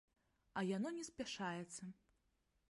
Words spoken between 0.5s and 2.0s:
А яно не спяшаецца.